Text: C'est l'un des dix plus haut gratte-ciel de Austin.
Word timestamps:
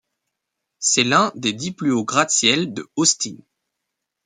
C'est 0.79 1.03
l'un 1.03 1.31
des 1.35 1.53
dix 1.53 1.73
plus 1.73 1.91
haut 1.91 2.03
gratte-ciel 2.03 2.73
de 2.73 2.87
Austin. 2.95 3.35